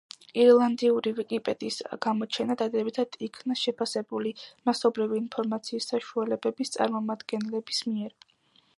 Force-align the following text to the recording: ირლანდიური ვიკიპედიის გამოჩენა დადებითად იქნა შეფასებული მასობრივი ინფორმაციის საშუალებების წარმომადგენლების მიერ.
ირლანდიური 0.43 1.11
ვიკიპედიის 1.19 1.77
გამოჩენა 2.05 2.55
დადებითად 2.63 3.19
იქნა 3.29 3.59
შეფასებული 3.65 4.33
მასობრივი 4.71 5.23
ინფორმაციის 5.25 5.91
საშუალებების 5.95 6.77
წარმომადგენლების 6.79 7.89
მიერ. 7.93 8.19